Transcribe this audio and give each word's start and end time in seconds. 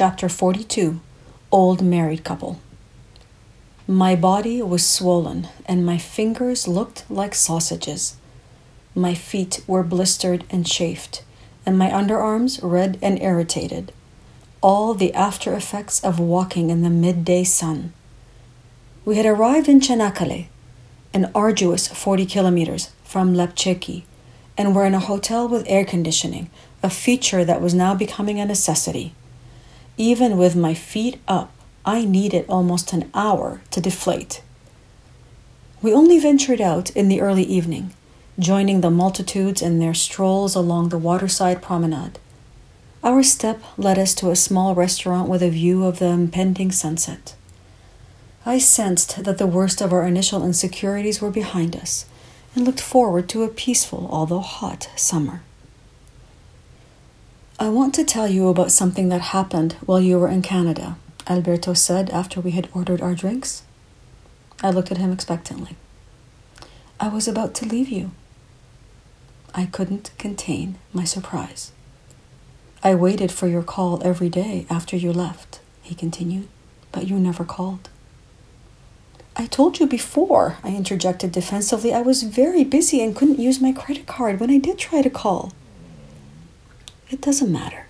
Chapter 0.00 0.30
42 0.30 0.98
Old 1.52 1.82
Married 1.82 2.24
Couple. 2.24 2.58
My 3.86 4.16
body 4.16 4.62
was 4.62 4.86
swollen 4.86 5.48
and 5.66 5.84
my 5.84 5.98
fingers 5.98 6.66
looked 6.66 7.04
like 7.10 7.34
sausages. 7.34 8.16
My 8.94 9.12
feet 9.12 9.62
were 9.66 9.82
blistered 9.82 10.44
and 10.48 10.64
chafed, 10.64 11.22
and 11.66 11.76
my 11.76 11.90
underarms 11.90 12.60
red 12.62 12.98
and 13.02 13.20
irritated. 13.20 13.92
All 14.62 14.94
the 14.94 15.12
after 15.12 15.52
effects 15.52 16.02
of 16.02 16.18
walking 16.18 16.70
in 16.70 16.80
the 16.80 16.88
midday 16.88 17.44
sun. 17.44 17.92
We 19.04 19.16
had 19.16 19.26
arrived 19.26 19.68
in 19.68 19.80
Çanakkale, 19.80 20.46
an 21.12 21.30
arduous 21.34 21.88
40 21.88 22.24
kilometers 22.24 22.88
from 23.04 23.34
Lapseki, 23.34 24.04
and 24.56 24.74
were 24.74 24.86
in 24.86 24.94
a 24.94 24.98
hotel 24.98 25.46
with 25.46 25.68
air 25.68 25.84
conditioning, 25.84 26.48
a 26.82 26.88
feature 26.88 27.44
that 27.44 27.60
was 27.60 27.74
now 27.74 27.94
becoming 27.94 28.40
a 28.40 28.46
necessity. 28.46 29.12
Even 30.00 30.38
with 30.38 30.56
my 30.56 30.72
feet 30.72 31.20
up, 31.28 31.52
I 31.84 32.06
needed 32.06 32.46
almost 32.48 32.94
an 32.94 33.10
hour 33.12 33.60
to 33.70 33.82
deflate. 33.82 34.40
We 35.82 35.92
only 35.92 36.18
ventured 36.18 36.62
out 36.62 36.88
in 36.96 37.08
the 37.08 37.20
early 37.20 37.42
evening, 37.42 37.92
joining 38.38 38.80
the 38.80 38.90
multitudes 38.90 39.60
in 39.60 39.78
their 39.78 39.92
strolls 39.92 40.54
along 40.54 40.88
the 40.88 40.96
waterside 40.96 41.60
promenade. 41.60 42.18
Our 43.04 43.22
step 43.22 43.62
led 43.76 43.98
us 43.98 44.14
to 44.14 44.30
a 44.30 44.36
small 44.36 44.74
restaurant 44.74 45.28
with 45.28 45.42
a 45.42 45.50
view 45.50 45.84
of 45.84 45.98
the 45.98 46.06
impending 46.06 46.72
sunset. 46.72 47.34
I 48.46 48.56
sensed 48.56 49.24
that 49.24 49.36
the 49.36 49.46
worst 49.46 49.82
of 49.82 49.92
our 49.92 50.06
initial 50.06 50.46
insecurities 50.46 51.20
were 51.20 51.30
behind 51.30 51.76
us 51.76 52.06
and 52.54 52.64
looked 52.64 52.80
forward 52.80 53.28
to 53.28 53.42
a 53.42 53.48
peaceful, 53.48 54.08
although 54.10 54.40
hot, 54.40 54.88
summer. 54.96 55.42
I 57.62 57.68
want 57.68 57.94
to 57.96 58.04
tell 58.04 58.26
you 58.26 58.48
about 58.48 58.72
something 58.72 59.10
that 59.10 59.20
happened 59.20 59.74
while 59.84 60.00
you 60.00 60.18
were 60.18 60.30
in 60.30 60.40
Canada, 60.40 60.96
Alberto 61.28 61.74
said 61.74 62.08
after 62.08 62.40
we 62.40 62.52
had 62.52 62.70
ordered 62.72 63.02
our 63.02 63.14
drinks. 63.14 63.64
I 64.62 64.70
looked 64.70 64.90
at 64.90 64.96
him 64.96 65.12
expectantly. 65.12 65.76
I 66.98 67.08
was 67.08 67.28
about 67.28 67.54
to 67.56 67.66
leave 67.66 67.90
you. 67.90 68.12
I 69.54 69.66
couldn't 69.66 70.12
contain 70.16 70.78
my 70.94 71.04
surprise. 71.04 71.72
I 72.82 72.94
waited 72.94 73.30
for 73.30 73.46
your 73.46 73.62
call 73.62 74.00
every 74.02 74.30
day 74.30 74.64
after 74.70 74.96
you 74.96 75.12
left, 75.12 75.60
he 75.82 75.94
continued, 75.94 76.48
but 76.92 77.08
you 77.08 77.18
never 77.18 77.44
called. 77.44 77.90
I 79.36 79.44
told 79.44 79.78
you 79.78 79.86
before, 79.86 80.56
I 80.64 80.74
interjected 80.74 81.30
defensively. 81.30 81.92
I 81.92 82.00
was 82.00 82.22
very 82.22 82.64
busy 82.64 83.02
and 83.02 83.14
couldn't 83.14 83.38
use 83.38 83.60
my 83.60 83.72
credit 83.72 84.06
card 84.06 84.40
when 84.40 84.50
I 84.50 84.56
did 84.56 84.78
try 84.78 85.02
to 85.02 85.10
call. 85.10 85.52
It 87.10 87.20
doesn't 87.20 87.50
matter, 87.50 87.86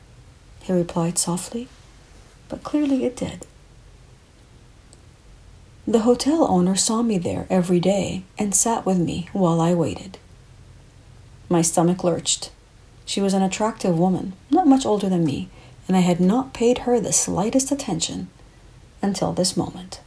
he 0.62 0.72
replied 0.72 1.18
softly, 1.18 1.68
but 2.48 2.62
clearly 2.62 3.04
it 3.04 3.16
did. 3.16 3.46
The 5.86 6.00
hotel 6.00 6.46
owner 6.48 6.74
saw 6.74 7.02
me 7.02 7.18
there 7.18 7.46
every 7.50 7.80
day 7.80 8.22
and 8.38 8.54
sat 8.54 8.86
with 8.86 8.98
me 8.98 9.28
while 9.32 9.60
I 9.60 9.74
waited. 9.74 10.16
My 11.50 11.60
stomach 11.62 12.02
lurched. 12.02 12.50
She 13.04 13.20
was 13.20 13.34
an 13.34 13.42
attractive 13.42 13.98
woman, 13.98 14.34
not 14.50 14.66
much 14.66 14.86
older 14.86 15.08
than 15.08 15.24
me, 15.24 15.48
and 15.86 15.96
I 15.96 16.00
had 16.00 16.20
not 16.20 16.54
paid 16.54 16.78
her 16.78 16.98
the 17.00 17.12
slightest 17.12 17.70
attention 17.72 18.28
until 19.02 19.32
this 19.32 19.56
moment. 19.56 20.00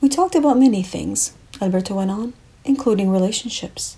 We 0.00 0.08
talked 0.08 0.34
about 0.34 0.58
many 0.58 0.82
things, 0.82 1.32
Alberto 1.60 1.94
went 1.94 2.10
on, 2.10 2.34
including 2.64 3.10
relationships. 3.10 3.96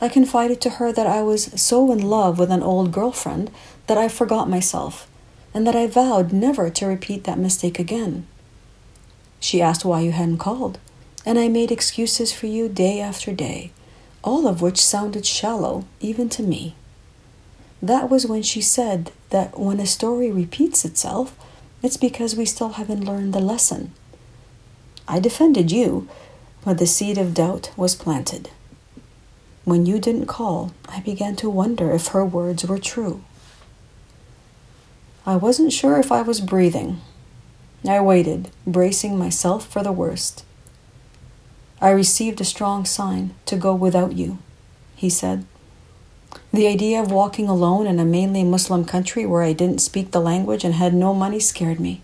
I 0.00 0.08
confided 0.08 0.60
to 0.60 0.70
her 0.70 0.92
that 0.92 1.06
I 1.06 1.22
was 1.22 1.60
so 1.60 1.90
in 1.90 2.02
love 2.02 2.38
with 2.38 2.50
an 2.50 2.62
old 2.62 2.92
girlfriend 2.92 3.50
that 3.86 3.96
I 3.96 4.08
forgot 4.08 4.48
myself, 4.48 5.08
and 5.54 5.66
that 5.66 5.76
I 5.76 5.86
vowed 5.86 6.32
never 6.32 6.68
to 6.68 6.86
repeat 6.86 7.24
that 7.24 7.38
mistake 7.38 7.78
again. 7.78 8.26
She 9.40 9.62
asked 9.62 9.84
why 9.84 10.00
you 10.00 10.12
hadn't 10.12 10.38
called, 10.38 10.78
and 11.24 11.38
I 11.38 11.48
made 11.48 11.72
excuses 11.72 12.32
for 12.32 12.46
you 12.46 12.68
day 12.68 13.00
after 13.00 13.32
day, 13.32 13.70
all 14.22 14.46
of 14.46 14.60
which 14.60 14.84
sounded 14.84 15.24
shallow 15.24 15.86
even 16.00 16.28
to 16.30 16.42
me. 16.42 16.74
That 17.80 18.10
was 18.10 18.26
when 18.26 18.42
she 18.42 18.60
said 18.60 19.12
that 19.30 19.58
when 19.58 19.80
a 19.80 19.86
story 19.86 20.30
repeats 20.30 20.84
itself, 20.84 21.34
it's 21.82 21.96
because 21.96 22.36
we 22.36 22.44
still 22.44 22.70
haven't 22.70 23.04
learned 23.04 23.32
the 23.32 23.40
lesson. 23.40 23.92
I 25.08 25.20
defended 25.20 25.70
you, 25.70 26.08
but 26.64 26.78
the 26.78 26.86
seed 26.86 27.16
of 27.16 27.32
doubt 27.32 27.70
was 27.76 27.94
planted. 27.94 28.50
When 29.66 29.84
you 29.84 29.98
didn't 29.98 30.26
call, 30.26 30.70
I 30.88 31.00
began 31.00 31.34
to 31.36 31.50
wonder 31.50 31.90
if 31.90 32.06
her 32.08 32.24
words 32.24 32.64
were 32.64 32.78
true. 32.78 33.24
I 35.26 35.34
wasn't 35.34 35.72
sure 35.72 35.98
if 35.98 36.12
I 36.12 36.22
was 36.22 36.40
breathing. 36.40 37.00
I 37.84 38.00
waited, 38.00 38.52
bracing 38.64 39.18
myself 39.18 39.66
for 39.66 39.82
the 39.82 39.90
worst. 39.90 40.44
I 41.80 41.90
received 41.90 42.40
a 42.40 42.44
strong 42.44 42.84
sign 42.84 43.34
to 43.46 43.56
go 43.56 43.74
without 43.74 44.12
you, 44.12 44.38
he 44.94 45.10
said. 45.10 45.44
The 46.52 46.68
idea 46.68 47.02
of 47.02 47.10
walking 47.10 47.48
alone 47.48 47.88
in 47.88 47.98
a 47.98 48.04
mainly 48.04 48.44
Muslim 48.44 48.84
country 48.84 49.26
where 49.26 49.42
I 49.42 49.52
didn't 49.52 49.80
speak 49.80 50.12
the 50.12 50.20
language 50.20 50.62
and 50.62 50.74
had 50.74 50.94
no 50.94 51.12
money 51.12 51.40
scared 51.40 51.80
me. 51.80 52.02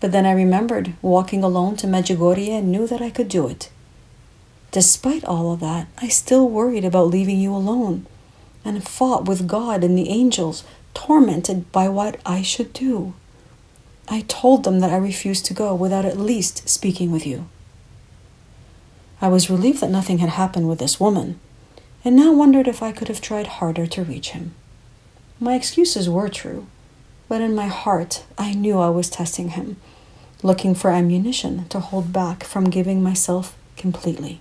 But 0.00 0.12
then 0.12 0.24
I 0.24 0.32
remembered 0.32 0.94
walking 1.02 1.44
alone 1.44 1.76
to 1.76 1.86
Medjugorje 1.86 2.48
and 2.48 2.72
knew 2.72 2.86
that 2.86 3.02
I 3.02 3.10
could 3.10 3.28
do 3.28 3.48
it. 3.48 3.68
Despite 4.74 5.24
all 5.24 5.52
of 5.52 5.60
that, 5.60 5.86
I 5.98 6.08
still 6.08 6.48
worried 6.48 6.84
about 6.84 7.06
leaving 7.06 7.38
you 7.38 7.54
alone 7.54 8.06
and 8.64 8.82
fought 8.82 9.24
with 9.24 9.46
God 9.46 9.84
and 9.84 9.96
the 9.96 10.08
angels, 10.08 10.64
tormented 10.94 11.70
by 11.70 11.88
what 11.88 12.18
I 12.26 12.42
should 12.42 12.72
do. 12.72 13.14
I 14.08 14.22
told 14.22 14.64
them 14.64 14.80
that 14.80 14.90
I 14.90 14.96
refused 14.96 15.46
to 15.46 15.54
go 15.54 15.76
without 15.76 16.04
at 16.04 16.18
least 16.18 16.68
speaking 16.68 17.12
with 17.12 17.24
you. 17.24 17.48
I 19.20 19.28
was 19.28 19.48
relieved 19.48 19.80
that 19.80 19.90
nothing 19.92 20.18
had 20.18 20.30
happened 20.30 20.68
with 20.68 20.80
this 20.80 20.98
woman, 20.98 21.38
and 22.04 22.16
now 22.16 22.32
wondered 22.32 22.66
if 22.66 22.82
I 22.82 22.90
could 22.90 23.06
have 23.06 23.20
tried 23.20 23.46
harder 23.46 23.86
to 23.86 24.02
reach 24.02 24.30
him. 24.30 24.56
My 25.38 25.54
excuses 25.54 26.10
were 26.10 26.28
true, 26.28 26.66
but 27.28 27.40
in 27.40 27.54
my 27.54 27.68
heart 27.68 28.24
I 28.36 28.54
knew 28.54 28.80
I 28.80 28.88
was 28.88 29.08
testing 29.08 29.50
him, 29.50 29.76
looking 30.42 30.74
for 30.74 30.90
ammunition 30.90 31.68
to 31.68 31.78
hold 31.78 32.12
back 32.12 32.42
from 32.42 32.70
giving 32.70 33.04
myself 33.04 33.56
completely. 33.76 34.40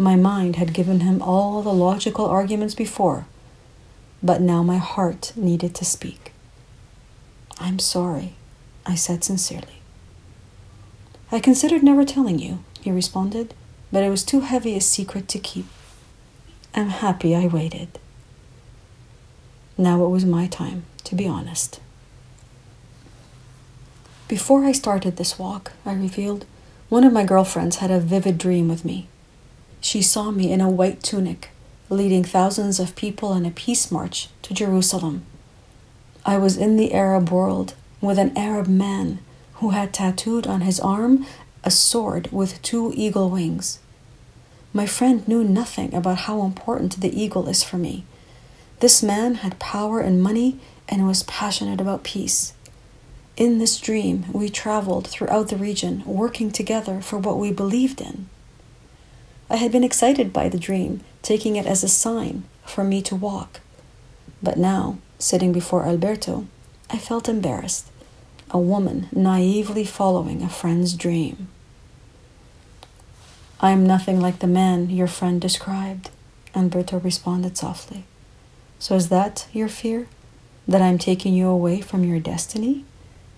My 0.00 0.16
mind 0.16 0.56
had 0.56 0.72
given 0.72 1.00
him 1.00 1.20
all 1.20 1.60
the 1.60 1.74
logical 1.74 2.24
arguments 2.24 2.74
before, 2.74 3.26
but 4.22 4.40
now 4.40 4.62
my 4.62 4.78
heart 4.78 5.34
needed 5.36 5.74
to 5.74 5.84
speak. 5.84 6.32
I'm 7.58 7.78
sorry, 7.78 8.32
I 8.86 8.94
said 8.94 9.22
sincerely. 9.24 9.82
I 11.30 11.38
considered 11.38 11.82
never 11.82 12.06
telling 12.06 12.38
you, 12.38 12.64
he 12.80 12.90
responded, 12.90 13.52
but 13.92 14.02
it 14.02 14.08
was 14.08 14.24
too 14.24 14.40
heavy 14.40 14.74
a 14.74 14.80
secret 14.80 15.28
to 15.28 15.38
keep. 15.38 15.66
I'm 16.74 16.88
happy 16.88 17.36
I 17.36 17.46
waited. 17.46 17.98
Now 19.76 20.02
it 20.02 20.08
was 20.08 20.24
my 20.24 20.46
time, 20.46 20.84
to 21.04 21.14
be 21.14 21.28
honest. 21.28 21.78
Before 24.28 24.64
I 24.64 24.72
started 24.72 25.18
this 25.18 25.38
walk, 25.38 25.72
I 25.84 25.92
revealed, 25.92 26.46
one 26.88 27.04
of 27.04 27.12
my 27.12 27.24
girlfriends 27.26 27.76
had 27.76 27.90
a 27.90 28.00
vivid 28.00 28.38
dream 28.38 28.66
with 28.66 28.82
me 28.82 29.09
she 29.80 30.02
saw 30.02 30.30
me 30.30 30.52
in 30.52 30.60
a 30.60 30.70
white 30.70 31.02
tunic, 31.02 31.50
leading 31.88 32.24
thousands 32.24 32.78
of 32.78 32.96
people 32.96 33.32
in 33.34 33.46
a 33.46 33.50
peace 33.50 33.90
march 33.90 34.28
to 34.42 34.54
Jerusalem. 34.54 35.24
I 36.24 36.36
was 36.36 36.56
in 36.56 36.76
the 36.76 36.92
Arab 36.92 37.30
world 37.30 37.74
with 38.00 38.18
an 38.18 38.36
Arab 38.36 38.68
man 38.68 39.20
who 39.54 39.70
had 39.70 39.92
tattooed 39.92 40.46
on 40.46 40.60
his 40.60 40.80
arm 40.80 41.26
a 41.64 41.70
sword 41.70 42.28
with 42.30 42.60
two 42.62 42.92
eagle 42.94 43.30
wings. 43.30 43.78
My 44.72 44.86
friend 44.86 45.26
knew 45.26 45.42
nothing 45.42 45.92
about 45.94 46.18
how 46.18 46.42
important 46.42 47.00
the 47.00 47.20
eagle 47.20 47.48
is 47.48 47.62
for 47.62 47.76
me. 47.76 48.04
This 48.80 49.02
man 49.02 49.36
had 49.36 49.58
power 49.58 50.00
and 50.00 50.22
money 50.22 50.58
and 50.88 51.06
was 51.06 51.24
passionate 51.24 51.80
about 51.80 52.04
peace. 52.04 52.54
In 53.36 53.58
this 53.58 53.78
dream, 53.78 54.26
we 54.32 54.48
traveled 54.48 55.06
throughout 55.06 55.48
the 55.48 55.56
region, 55.56 56.02
working 56.06 56.50
together 56.50 57.00
for 57.00 57.18
what 57.18 57.38
we 57.38 57.52
believed 57.52 58.00
in. 58.00 58.28
I 59.50 59.56
had 59.56 59.72
been 59.72 59.82
excited 59.82 60.32
by 60.32 60.48
the 60.48 60.58
dream, 60.58 61.00
taking 61.22 61.56
it 61.56 61.66
as 61.66 61.82
a 61.82 61.88
sign 61.88 62.44
for 62.64 62.84
me 62.84 63.02
to 63.02 63.16
walk. 63.16 63.60
But 64.40 64.56
now, 64.56 64.98
sitting 65.18 65.52
before 65.52 65.84
Alberto, 65.84 66.46
I 66.88 66.98
felt 66.98 67.28
embarrassed, 67.28 67.88
a 68.52 68.58
woman 68.58 69.08
naively 69.10 69.84
following 69.84 70.40
a 70.40 70.48
friend's 70.48 70.94
dream. 70.94 71.48
I 73.60 73.72
am 73.72 73.84
nothing 73.84 74.20
like 74.20 74.38
the 74.38 74.46
man 74.46 74.88
your 74.88 75.08
friend 75.08 75.40
described, 75.40 76.10
Alberto 76.54 77.00
responded 77.00 77.58
softly. 77.58 78.04
So 78.78 78.94
is 78.94 79.08
that 79.08 79.48
your 79.52 79.68
fear? 79.68 80.06
That 80.68 80.80
I'm 80.80 80.96
taking 80.96 81.34
you 81.34 81.48
away 81.48 81.80
from 81.80 82.04
your 82.04 82.20
destiny? 82.20 82.84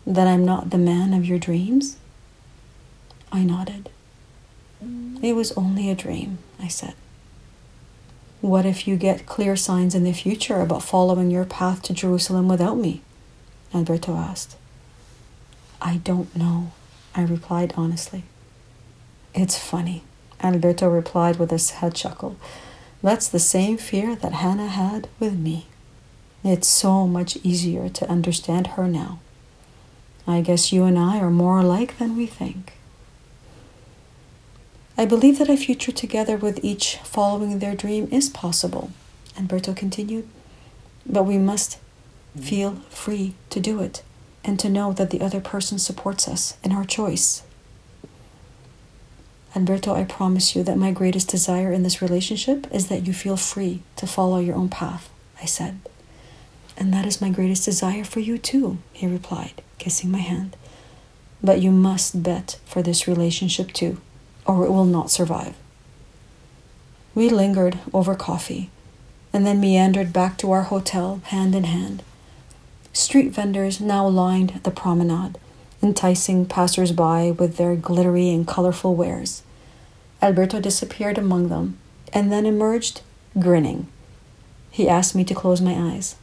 That 0.06 0.26
I'm 0.26 0.44
not 0.44 0.70
the 0.70 0.78
man 0.78 1.14
of 1.14 1.24
your 1.24 1.38
dreams? 1.38 1.96
I 3.32 3.44
nodded. 3.44 3.88
It 5.22 5.34
was 5.34 5.52
only 5.52 5.90
a 5.90 5.94
dream, 5.94 6.38
I 6.60 6.68
said. 6.68 6.94
What 8.40 8.66
if 8.66 8.88
you 8.88 8.96
get 8.96 9.26
clear 9.26 9.54
signs 9.54 9.94
in 9.94 10.02
the 10.02 10.12
future 10.12 10.60
about 10.60 10.82
following 10.82 11.30
your 11.30 11.44
path 11.44 11.82
to 11.82 11.94
Jerusalem 11.94 12.48
without 12.48 12.76
me? 12.76 13.02
Alberto 13.72 14.16
asked. 14.16 14.56
I 15.80 15.98
don't 15.98 16.34
know, 16.34 16.72
I 17.14 17.22
replied 17.22 17.74
honestly. 17.76 18.24
It's 19.34 19.56
funny, 19.56 20.02
Alberto 20.42 20.88
replied 20.88 21.38
with 21.38 21.52
a 21.52 21.58
sad 21.58 21.94
chuckle. 21.94 22.36
That's 23.02 23.28
the 23.28 23.38
same 23.38 23.78
fear 23.78 24.16
that 24.16 24.32
Hannah 24.32 24.68
had 24.68 25.08
with 25.20 25.38
me. 25.38 25.66
It's 26.44 26.68
so 26.68 27.06
much 27.06 27.36
easier 27.44 27.88
to 27.88 28.10
understand 28.10 28.68
her 28.68 28.88
now. 28.88 29.20
I 30.26 30.40
guess 30.40 30.72
you 30.72 30.84
and 30.84 30.98
I 30.98 31.20
are 31.20 31.30
more 31.30 31.58
alike 31.60 31.98
than 31.98 32.16
we 32.16 32.26
think. 32.26 32.74
I 35.02 35.04
believe 35.04 35.40
that 35.40 35.50
a 35.50 35.56
future 35.56 35.90
together 35.90 36.36
with 36.36 36.64
each 36.64 36.98
following 36.98 37.58
their 37.58 37.74
dream 37.74 38.06
is 38.12 38.30
possible, 38.30 38.92
Alberto 39.36 39.74
continued, 39.74 40.28
but 41.04 41.24
we 41.24 41.38
must 41.38 41.80
feel 42.40 42.76
free 42.88 43.34
to 43.50 43.58
do 43.58 43.80
it 43.80 44.04
and 44.44 44.60
to 44.60 44.68
know 44.68 44.92
that 44.92 45.10
the 45.10 45.20
other 45.20 45.40
person 45.40 45.80
supports 45.80 46.28
us 46.28 46.56
in 46.62 46.70
our 46.70 46.84
choice. 46.84 47.42
Alberto, 49.56 49.92
I 49.92 50.04
promise 50.04 50.54
you 50.54 50.62
that 50.62 50.78
my 50.78 50.92
greatest 50.92 51.26
desire 51.26 51.72
in 51.72 51.82
this 51.82 52.00
relationship 52.00 52.72
is 52.72 52.86
that 52.86 53.04
you 53.04 53.12
feel 53.12 53.36
free 53.36 53.82
to 53.96 54.06
follow 54.06 54.38
your 54.38 54.54
own 54.54 54.68
path, 54.68 55.10
I 55.42 55.46
said. 55.46 55.80
And 56.76 56.94
that 56.94 57.06
is 57.06 57.20
my 57.20 57.30
greatest 57.30 57.64
desire 57.64 58.04
for 58.04 58.20
you 58.20 58.38
too, 58.38 58.78
he 58.92 59.08
replied, 59.08 59.62
kissing 59.78 60.12
my 60.12 60.18
hand. 60.18 60.56
But 61.42 61.60
you 61.60 61.72
must 61.72 62.22
bet 62.22 62.60
for 62.64 62.82
this 62.82 63.08
relationship 63.08 63.72
too, 63.72 64.00
or 64.46 64.64
it 64.64 64.70
will 64.70 64.84
not 64.84 65.10
survive. 65.10 65.54
We 67.14 67.28
lingered 67.28 67.78
over 67.92 68.14
coffee 68.14 68.70
and 69.32 69.46
then 69.46 69.60
meandered 69.60 70.12
back 70.12 70.36
to 70.38 70.50
our 70.52 70.62
hotel 70.62 71.20
hand 71.24 71.54
in 71.54 71.64
hand. 71.64 72.02
Street 72.92 73.30
vendors 73.30 73.80
now 73.80 74.06
lined 74.06 74.60
the 74.62 74.70
promenade, 74.70 75.38
enticing 75.82 76.46
passers 76.46 76.92
by 76.92 77.30
with 77.30 77.56
their 77.56 77.74
glittery 77.74 78.30
and 78.30 78.46
colorful 78.46 78.94
wares. 78.94 79.42
Alberto 80.20 80.60
disappeared 80.60 81.18
among 81.18 81.48
them 81.48 81.78
and 82.12 82.30
then 82.30 82.44
emerged, 82.44 83.00
grinning. 83.38 83.88
He 84.70 84.88
asked 84.88 85.14
me 85.14 85.24
to 85.24 85.34
close 85.34 85.60
my 85.60 85.74
eyes, 85.74 86.16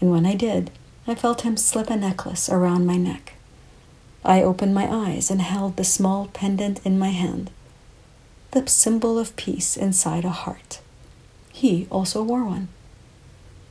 and 0.00 0.10
when 0.10 0.24
I 0.24 0.34
did, 0.34 0.70
I 1.06 1.14
felt 1.14 1.42
him 1.42 1.56
slip 1.56 1.90
a 1.90 1.96
necklace 1.96 2.48
around 2.48 2.86
my 2.86 2.96
neck. 2.96 3.34
I 4.24 4.42
opened 4.42 4.74
my 4.74 4.86
eyes 4.92 5.30
and 5.30 5.40
held 5.40 5.76
the 5.76 5.84
small 5.84 6.28
pendant 6.32 6.84
in 6.84 6.98
my 6.98 7.08
hand, 7.08 7.50
the 8.50 8.66
symbol 8.68 9.18
of 9.18 9.36
peace 9.36 9.76
inside 9.76 10.24
a 10.24 10.30
heart. 10.30 10.80
He 11.52 11.86
also 11.90 12.22
wore 12.22 12.44
one. 12.44 12.68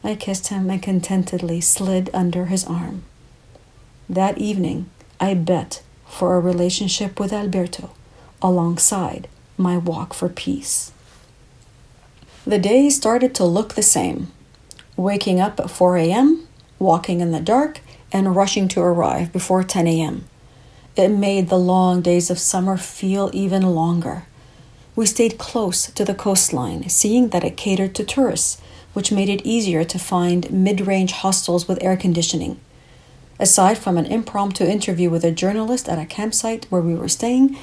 I 0.04 0.16
kissed 0.16 0.48
him 0.48 0.70
and 0.70 0.82
contentedly 0.82 1.62
slid 1.62 2.10
under 2.14 2.46
his 2.46 2.66
arm. 2.66 3.04
That 4.10 4.38
evening, 4.38 4.90
I 5.20 5.34
bet 5.34 5.84
for 6.08 6.36
a 6.36 6.40
relationship 6.40 7.20
with 7.20 7.34
Alberto 7.34 7.92
alongside 8.42 9.28
my 9.58 9.78
walk 9.78 10.14
for 10.14 10.30
peace. 10.30 10.92
The 12.46 12.58
day 12.58 12.90
started 12.90 13.36
to 13.36 13.46
look 13.46 13.76
the 13.76 13.84
same 13.84 14.32
waking 14.96 15.40
up 15.40 15.60
at 15.60 15.70
4 15.70 15.98
a.m., 15.98 16.48
walking 16.78 17.22
in 17.22 17.32
the 17.32 17.40
dark, 17.40 17.80
and 18.12 18.36
rushing 18.36 18.68
to 18.68 18.82
arrive 18.82 19.32
before 19.32 19.64
10 19.64 19.88
a.m. 19.88 20.26
It 20.96 21.10
made 21.10 21.50
the 21.50 21.58
long 21.58 22.02
days 22.02 22.30
of 22.30 22.40
summer 22.40 22.78
feel 22.78 23.30
even 23.34 23.64
longer. 23.64 24.24
We 24.96 25.06
stayed 25.06 25.38
close 25.38 25.88
to 25.92 26.04
the 26.04 26.14
coastline, 26.14 26.90
seeing 26.90 27.30
that 27.30 27.44
it 27.44 27.56
catered 27.56 27.96
to 27.96 28.04
tourists, 28.04 28.60
which 28.94 29.12
made 29.12 29.30
it 29.30 29.46
easier 29.46 29.84
to 29.86 30.00
find 30.00 30.52
mid 30.52 30.82
range 30.82 31.12
hostels 31.12 31.68
with 31.68 31.82
air 31.82 31.96
conditioning. 31.96 32.60
Aside 33.40 33.78
from 33.78 33.98
an 33.98 34.06
impromptu 34.06 34.66
interview 34.66 35.10
with 35.10 35.24
a 35.24 35.32
journalist 35.32 35.88
at 35.88 35.98
a 35.98 36.06
campsite 36.06 36.66
where 36.70 36.82
we 36.82 36.96
were 36.96 37.08
staying, 37.08 37.58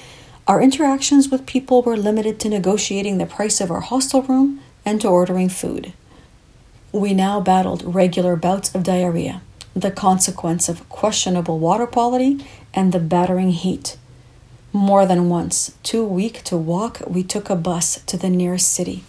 our 0.49 0.63
interactions 0.63 1.29
with 1.29 1.45
people 1.45 1.83
were 1.83 1.97
limited 1.97 2.41
to 2.41 2.49
negotiating 2.49 3.19
the 3.19 3.27
price 3.27 3.61
of 3.61 3.71
our 3.71 3.81
hostel 3.81 4.23
room 4.23 4.61
and 4.87 5.01
to 5.01 5.09
ordering 5.09 5.51
food. 5.51 5.93
We 6.93 7.13
now 7.13 7.41
battled 7.41 7.95
regular 7.95 8.37
bouts 8.37 8.75
of 8.75 8.85
diarrhea, 8.85 9.43
the 9.75 9.91
consequence 9.91 10.71
of 10.71 10.89
questionable 10.89 11.59
water 11.59 11.87
quality 11.87 12.43
and 12.77 12.93
the 12.93 13.01
battering 13.01 13.51
heat. 13.51 13.97
More 14.73 15.07
than 15.07 15.31
once, 15.31 15.75
too 15.83 16.05
weak 16.05 16.45
to 16.45 16.57
walk, 16.57 17.01
we 17.07 17.25
took 17.25 17.49
a 17.49 17.57
bus 17.57 18.01
to 18.05 18.17
the 18.19 18.29
nearest 18.29 18.73
city. 18.73 19.03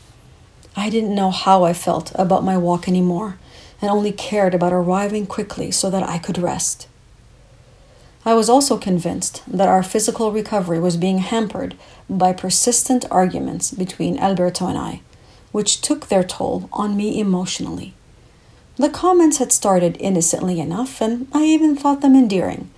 I 0.76 0.90
didn't 0.90 1.14
know 1.14 1.30
how 1.30 1.66
I 1.66 1.74
felt 1.74 2.12
about 2.16 2.46
my 2.46 2.58
walk 2.58 2.88
anymore 2.88 3.38
and 3.82 3.92
only 3.92 4.12
cared 4.12 4.56
about 4.56 4.74
arriving 4.74 5.28
quickly 5.28 5.70
so 5.70 5.90
that 5.90 6.08
I 6.08 6.18
could 6.18 6.38
rest. 6.38 6.88
I 8.26 8.34
was 8.34 8.50
also 8.50 8.78
convinced 8.78 9.44
that 9.48 9.68
our 9.68 9.84
physical 9.84 10.32
recovery 10.32 10.80
was 10.80 10.98
being 10.98 11.20
hampered 11.20 11.76
by 12.10 12.34
persistent 12.34 13.06
arguments 13.12 13.72
between 13.72 14.18
Alberto 14.20 14.68
and 14.68 14.78
I, 14.78 15.02
which 15.52 15.82
took 15.82 16.08
their 16.08 16.24
toll 16.24 16.70
on 16.72 16.98
me 16.98 17.20
emotionally. 17.20 17.94
The 18.76 18.90
comments 18.90 19.38
had 19.38 19.52
started 19.52 19.98
innocently 20.00 20.60
enough, 20.60 21.02
and 21.02 21.28
I 21.34 21.44
even 21.44 21.76
thought 21.76 22.02
them 22.02 22.16
endearing, 22.16 22.70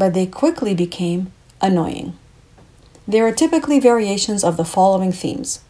but 0.00 0.14
they 0.14 0.24
quickly 0.24 0.74
became 0.74 1.30
annoying. 1.60 2.16
There 3.06 3.26
are 3.26 3.32
typically 3.32 3.78
variations 3.78 4.42
of 4.42 4.56
the 4.56 4.64
following 4.64 5.12
themes 5.12 5.60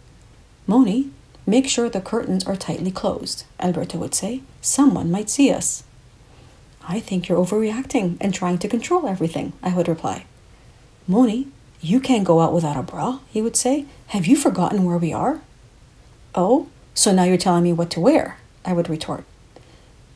Moni, 0.68 1.10
Make 1.46 1.68
sure 1.68 1.90
the 1.90 2.00
curtains 2.00 2.44
are 2.46 2.54
tightly 2.54 2.92
closed, 2.92 3.44
Alberto 3.58 3.98
would 3.98 4.14
say. 4.14 4.42
Someone 4.60 5.10
might 5.10 5.28
see 5.28 5.50
us. 5.50 5.82
I 6.86 7.00
think 7.00 7.28
you're 7.28 7.44
overreacting 7.44 8.18
and 8.20 8.32
trying 8.32 8.58
to 8.58 8.68
control 8.68 9.08
everything, 9.08 9.52
I 9.64 9.74
would 9.74 9.88
reply. 9.88 10.26
Moni, 11.08 11.48
you 11.80 11.98
can't 11.98 12.22
go 12.30 12.40
out 12.40 12.52
without 12.52 12.76
a 12.76 12.84
bra, 12.84 13.18
he 13.30 13.42
would 13.42 13.56
say. 13.56 13.86
Have 14.14 14.26
you 14.26 14.36
forgotten 14.36 14.84
where 14.84 14.98
we 14.98 15.12
are? 15.12 15.40
Oh, 16.36 16.68
so 16.94 17.10
now 17.10 17.24
you're 17.24 17.36
telling 17.36 17.64
me 17.64 17.72
what 17.72 17.90
to 17.90 18.00
wear, 18.00 18.36
I 18.64 18.74
would 18.74 18.88
retort. 18.88 19.24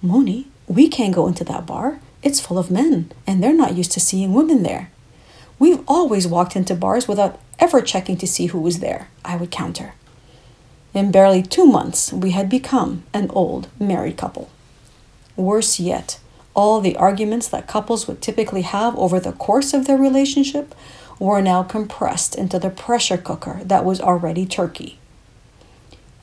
Moni, 0.00 0.46
we 0.68 0.86
can't 0.86 1.16
go 1.16 1.26
into 1.26 1.42
that 1.42 1.66
bar. 1.66 1.98
It's 2.24 2.40
full 2.40 2.58
of 2.58 2.70
men, 2.70 3.12
and 3.26 3.42
they're 3.42 3.52
not 3.52 3.76
used 3.76 3.92
to 3.92 4.00
seeing 4.00 4.32
women 4.32 4.62
there. 4.62 4.90
We've 5.58 5.84
always 5.86 6.26
walked 6.26 6.56
into 6.56 6.74
bars 6.74 7.06
without 7.06 7.38
ever 7.58 7.82
checking 7.82 8.16
to 8.16 8.26
see 8.26 8.46
who 8.46 8.58
was 8.58 8.80
there, 8.80 9.08
I 9.24 9.36
would 9.36 9.50
counter. 9.50 9.92
In 10.94 11.10
barely 11.10 11.42
two 11.42 11.66
months, 11.66 12.12
we 12.12 12.30
had 12.30 12.48
become 12.48 13.04
an 13.12 13.30
old 13.30 13.68
married 13.78 14.16
couple. 14.16 14.48
Worse 15.36 15.78
yet, 15.78 16.18
all 16.54 16.80
the 16.80 16.96
arguments 16.96 17.46
that 17.48 17.66
couples 17.66 18.08
would 18.08 18.22
typically 18.22 18.62
have 18.62 18.96
over 18.96 19.20
the 19.20 19.32
course 19.32 19.74
of 19.74 19.86
their 19.86 19.98
relationship 19.98 20.74
were 21.18 21.42
now 21.42 21.62
compressed 21.62 22.34
into 22.34 22.58
the 22.58 22.70
pressure 22.70 23.18
cooker 23.18 23.60
that 23.64 23.84
was 23.84 24.00
already 24.00 24.46
Turkey. 24.46 24.98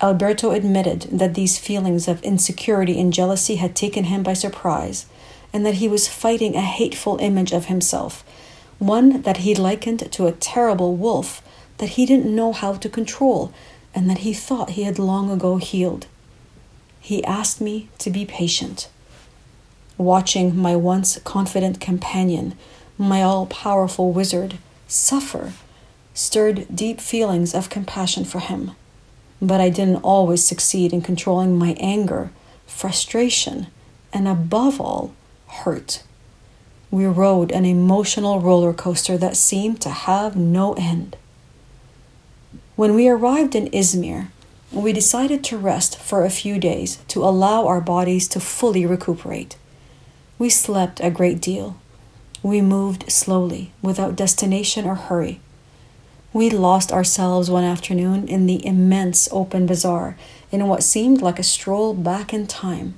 Alberto 0.02 0.50
admitted 0.50 1.02
that 1.12 1.36
these 1.36 1.60
feelings 1.60 2.08
of 2.08 2.24
insecurity 2.24 3.00
and 3.00 3.14
jealousy 3.14 3.58
had 3.58 3.76
taken 3.76 4.06
him 4.06 4.24
by 4.24 4.34
surprise, 4.34 5.06
and 5.54 5.66
that 5.66 5.76
he 5.76 5.88
was 5.88 6.08
fighting 6.08 6.56
a 6.56 6.62
hateful 6.62 7.18
image 7.20 7.52
of 7.52 7.66
himself, 7.66 8.24
one 8.80 9.22
that 9.24 9.38
he 9.38 9.54
likened 9.54 10.12
to 10.12 10.28
a 10.28 10.32
terrible 10.32 10.96
wolf 10.96 11.42
that 11.78 11.90
he 11.90 12.06
didn't 12.06 12.36
know 12.36 12.52
how 12.54 12.74
to 12.74 12.90
control 12.90 13.54
and 13.94 14.10
that 14.10 14.20
he 14.20 14.34
thought 14.34 14.72
he 14.72 14.84
had 14.84 15.00
long 15.00 15.30
ago 15.30 15.58
healed. 15.58 16.08
He 17.00 17.24
asked 17.24 17.60
me 17.60 17.90
to 17.98 18.10
be 18.10 18.26
patient. 18.26 18.90
Watching 19.98 20.56
my 20.56 20.76
once 20.76 21.20
confident 21.20 21.82
companion, 21.82 22.56
my 22.98 23.22
all 23.22 23.46
powerful 23.48 24.12
wizard, 24.12 24.58
suffer 24.88 25.54
stirred 26.14 26.68
deep 26.74 27.00
feelings 27.00 27.56
of 27.56 27.70
compassion 27.70 28.26
for 28.26 28.40
him. 28.40 28.72
But 29.42 29.62
I 29.62 29.70
didn't 29.70 30.04
always 30.04 30.46
succeed 30.46 30.94
in 30.94 31.02
controlling 31.02 31.58
my 31.58 31.76
anger, 31.80 32.32
frustration, 32.68 33.68
and 34.14 34.28
above 34.28 34.80
all, 34.80 35.14
hurt. 35.52 36.04
We 36.90 37.06
rode 37.06 37.52
an 37.52 37.66
emotional 37.66 38.42
roller 38.42 38.74
coaster 38.74 39.18
that 39.18 39.38
seemed 39.38 39.80
to 39.82 39.90
have 39.90 40.36
no 40.36 40.74
end. 40.74 41.16
When 42.76 42.96
we 42.96 43.08
arrived 43.08 43.56
in 43.56 43.70
Izmir, 43.70 44.28
we 44.72 44.94
decided 44.94 45.44
to 45.44 45.58
rest 45.58 45.98
for 45.98 46.24
a 46.24 46.30
few 46.30 46.58
days 46.58 46.98
to 47.10 47.24
allow 47.24 47.68
our 47.68 47.82
bodies 47.82 48.28
to 48.30 48.40
fully 48.40 48.86
recuperate. 48.86 49.58
We 50.40 50.50
slept 50.50 51.00
a 51.02 51.12
great 51.12 51.42
deal. 51.42 51.78
We 52.42 52.62
moved 52.62 53.12
slowly, 53.12 53.72
without 53.82 54.16
destination 54.16 54.86
or 54.86 54.96
hurry. 54.96 55.40
We 56.34 56.50
lost 56.50 56.92
ourselves 56.92 57.50
one 57.50 57.66
afternoon 57.66 58.28
in 58.28 58.48
the 58.48 58.66
immense 58.66 59.28
open 59.32 59.66
bazaar 59.66 60.18
in 60.52 60.68
what 60.68 60.84
seemed 60.84 61.22
like 61.22 61.40
a 61.40 61.44
stroll 61.44 61.94
back 61.94 62.34
in 62.34 62.48
time. 62.48 62.96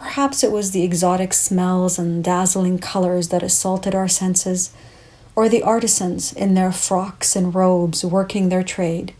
Perhaps 0.00 0.42
it 0.42 0.50
was 0.50 0.70
the 0.70 0.82
exotic 0.82 1.32
smells 1.32 1.98
and 1.98 2.24
dazzling 2.24 2.78
colors 2.78 3.28
that 3.28 3.42
assaulted 3.42 3.94
our 3.94 4.08
senses 4.08 4.72
or 5.36 5.48
the 5.48 5.62
artisans 5.62 6.32
in 6.32 6.54
their 6.54 6.72
frocks 6.72 7.36
and 7.36 7.54
robes 7.54 8.04
working 8.04 8.48
their 8.48 8.64
trade, 8.64 9.14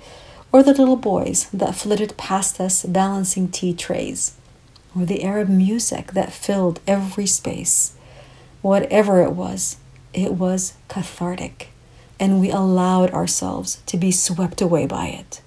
or 0.50 0.62
the 0.62 0.74
little 0.74 0.96
boys 0.96 1.48
that 1.52 1.76
flitted 1.76 2.16
past 2.16 2.60
us 2.60 2.82
balancing 2.84 3.48
tea 3.48 3.72
trays. 3.72 4.34
or 4.96 5.04
the 5.04 5.22
Arab 5.22 5.48
music 5.48 6.12
that 6.12 6.32
filled 6.32 6.80
every 6.86 7.26
space. 7.26 7.92
Whatever 8.62 9.22
it 9.22 9.32
was, 9.32 9.76
it 10.12 10.34
was 10.34 10.74
cathartic, 10.88 11.68
and 12.18 12.40
we 12.40 12.50
allowed 12.50 13.10
ourselves 13.12 13.80
to 13.86 13.96
be 13.96 14.10
swept 14.10 14.60
away 14.60 14.86
by 14.86 15.06
it. 15.06 15.40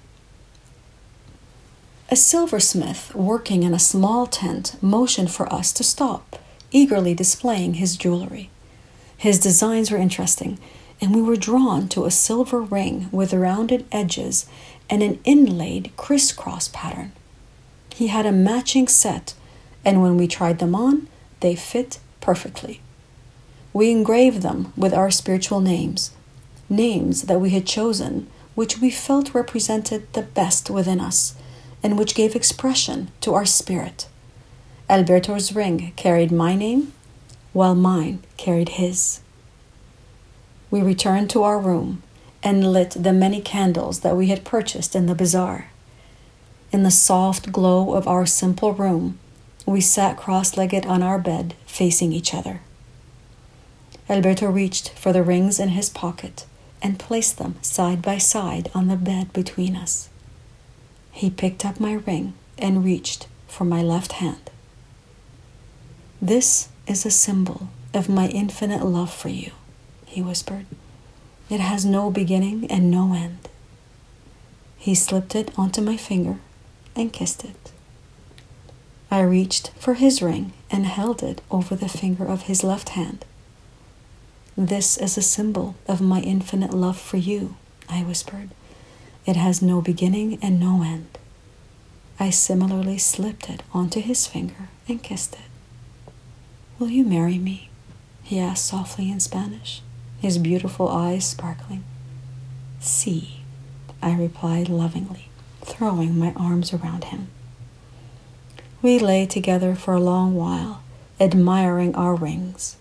A 2.14 2.16
silversmith 2.16 3.12
working 3.12 3.64
in 3.64 3.74
a 3.74 3.78
small 3.80 4.28
tent 4.28 4.76
motioned 4.80 5.32
for 5.32 5.52
us 5.52 5.72
to 5.72 5.82
stop, 5.82 6.38
eagerly 6.70 7.12
displaying 7.12 7.74
his 7.74 7.96
jewelry. 7.96 8.50
His 9.16 9.40
designs 9.40 9.90
were 9.90 9.98
interesting, 9.98 10.60
and 11.00 11.12
we 11.12 11.20
were 11.20 11.34
drawn 11.34 11.88
to 11.88 12.04
a 12.04 12.12
silver 12.12 12.60
ring 12.60 13.08
with 13.10 13.34
rounded 13.34 13.84
edges 13.90 14.46
and 14.88 15.02
an 15.02 15.18
inlaid 15.24 15.90
crisscross 15.96 16.68
pattern. 16.68 17.10
He 17.92 18.06
had 18.06 18.26
a 18.26 18.30
matching 18.30 18.86
set, 18.86 19.34
and 19.84 20.00
when 20.00 20.16
we 20.16 20.28
tried 20.28 20.60
them 20.60 20.76
on, 20.76 21.08
they 21.40 21.56
fit 21.56 21.98
perfectly. 22.20 22.80
We 23.72 23.90
engraved 23.90 24.42
them 24.42 24.72
with 24.76 24.94
our 24.94 25.10
spiritual 25.10 25.60
names, 25.60 26.12
names 26.68 27.22
that 27.22 27.40
we 27.40 27.50
had 27.50 27.66
chosen, 27.66 28.28
which 28.54 28.78
we 28.78 28.88
felt 28.88 29.34
represented 29.34 30.12
the 30.12 30.22
best 30.22 30.70
within 30.70 31.00
us, 31.00 31.34
and 31.84 31.98
which 31.98 32.14
gave 32.14 32.34
expression 32.34 33.10
to 33.20 33.34
our 33.34 33.44
spirit. 33.44 34.08
Alberto's 34.88 35.54
ring 35.54 35.92
carried 35.96 36.32
my 36.32 36.56
name, 36.56 36.94
while 37.52 37.74
mine 37.74 38.22
carried 38.38 38.70
his. 38.70 39.20
We 40.70 40.80
returned 40.80 41.28
to 41.30 41.42
our 41.42 41.58
room 41.60 42.02
and 42.42 42.72
lit 42.72 42.90
the 42.90 43.12
many 43.12 43.40
candles 43.40 44.00
that 44.00 44.16
we 44.16 44.28
had 44.28 44.44
purchased 44.44 44.96
in 44.96 45.06
the 45.06 45.14
bazaar. 45.14 45.70
In 46.72 46.82
the 46.82 46.90
soft 46.90 47.52
glow 47.52 47.94
of 47.94 48.08
our 48.08 48.24
simple 48.24 48.72
room, 48.72 49.18
we 49.66 49.80
sat 49.80 50.16
cross 50.16 50.56
legged 50.56 50.86
on 50.86 51.02
our 51.02 51.18
bed, 51.18 51.54
facing 51.66 52.12
each 52.12 52.34
other. 52.34 52.62
Alberto 54.08 54.50
reached 54.50 54.90
for 54.90 55.12
the 55.12 55.22
rings 55.22 55.60
in 55.60 55.68
his 55.68 55.90
pocket 55.90 56.46
and 56.82 56.98
placed 56.98 57.38
them 57.38 57.56
side 57.62 58.00
by 58.02 58.18
side 58.18 58.70
on 58.74 58.88
the 58.88 58.96
bed 58.96 59.32
between 59.32 59.76
us. 59.76 60.08
He 61.14 61.30
picked 61.30 61.64
up 61.64 61.78
my 61.78 61.92
ring 61.92 62.34
and 62.58 62.84
reached 62.84 63.28
for 63.46 63.64
my 63.64 63.82
left 63.82 64.14
hand. 64.14 64.50
This 66.20 66.68
is 66.88 67.06
a 67.06 67.10
symbol 67.10 67.68
of 67.94 68.08
my 68.08 68.26
infinite 68.26 68.84
love 68.84 69.14
for 69.14 69.28
you, 69.28 69.52
he 70.06 70.20
whispered. 70.20 70.66
It 71.48 71.60
has 71.60 71.84
no 71.84 72.10
beginning 72.10 72.68
and 72.68 72.90
no 72.90 73.14
end. 73.14 73.48
He 74.76 74.96
slipped 74.96 75.36
it 75.36 75.56
onto 75.56 75.80
my 75.80 75.96
finger 75.96 76.40
and 76.96 77.12
kissed 77.12 77.44
it. 77.44 77.70
I 79.08 79.20
reached 79.20 79.70
for 79.78 79.94
his 79.94 80.20
ring 80.20 80.52
and 80.68 80.84
held 80.84 81.22
it 81.22 81.42
over 81.48 81.76
the 81.76 81.88
finger 81.88 82.26
of 82.26 82.42
his 82.42 82.64
left 82.64 82.88
hand. 82.90 83.24
This 84.56 84.96
is 84.96 85.16
a 85.16 85.22
symbol 85.22 85.76
of 85.86 86.00
my 86.00 86.20
infinite 86.22 86.74
love 86.74 86.98
for 86.98 87.18
you, 87.18 87.54
I 87.88 88.02
whispered. 88.02 88.50
It 89.26 89.36
has 89.36 89.62
no 89.62 89.80
beginning 89.80 90.38
and 90.42 90.60
no 90.60 90.82
end. 90.82 91.18
I 92.20 92.30
similarly 92.30 92.98
slipped 92.98 93.48
it 93.48 93.62
onto 93.72 94.00
his 94.00 94.26
finger 94.26 94.68
and 94.86 95.02
kissed 95.02 95.34
it. 95.34 96.12
Will 96.78 96.90
you 96.90 97.04
marry 97.04 97.38
me? 97.38 97.70
he 98.22 98.38
asked 98.38 98.66
softly 98.66 99.10
in 99.10 99.20
Spanish, 99.20 99.82
his 100.20 100.38
beautiful 100.38 100.88
eyes 100.88 101.26
sparkling. 101.26 101.84
Si, 102.80 103.40
I 104.02 104.14
replied 104.14 104.68
lovingly 104.68 105.28
throwing 105.62 106.18
my 106.18 106.32
arms 106.34 106.72
around 106.72 107.04
him. 107.04 107.28
We 108.82 108.98
lay 108.98 109.26
together 109.26 109.74
for 109.74 109.94
a 109.94 110.00
long 110.00 110.34
while, 110.34 110.82
admiring 111.18 111.94
our 111.94 112.14
rings. 112.14 112.76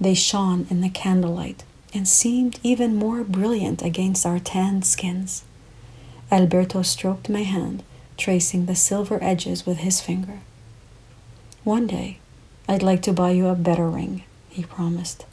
They 0.00 0.14
shone 0.14 0.66
in 0.68 0.80
the 0.82 0.90
candlelight 0.90 1.64
and 1.94 2.06
seemed 2.06 2.58
even 2.62 2.96
more 2.96 3.24
brilliant 3.24 3.82
against 3.82 4.26
our 4.26 4.38
tanned 4.38 4.84
skins. 4.84 5.44
Alberto 6.34 6.82
stroked 6.82 7.28
my 7.28 7.44
hand, 7.44 7.84
tracing 8.16 8.66
the 8.66 8.74
silver 8.74 9.22
edges 9.22 9.64
with 9.64 9.78
his 9.78 10.00
finger. 10.00 10.40
One 11.62 11.86
day, 11.86 12.18
I'd 12.68 12.82
like 12.82 13.02
to 13.02 13.12
buy 13.12 13.30
you 13.30 13.46
a 13.46 13.54
better 13.54 13.88
ring, 13.88 14.24
he 14.48 14.64
promised. 14.64 15.26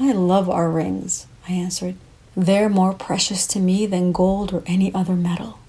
I 0.00 0.10
love 0.10 0.50
our 0.50 0.68
rings, 0.68 1.28
I 1.48 1.52
answered. 1.52 1.94
They're 2.36 2.68
more 2.68 2.92
precious 2.92 3.46
to 3.46 3.60
me 3.60 3.86
than 3.86 4.10
gold 4.10 4.52
or 4.52 4.64
any 4.66 4.92
other 4.92 5.14
metal. 5.14 5.60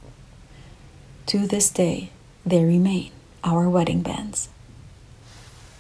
To 1.27 1.45
this 1.45 1.69
day, 1.69 2.09
they 2.43 2.63
remain 2.65 3.11
our 3.43 3.69
wedding 3.69 4.01
bands. 4.01 4.49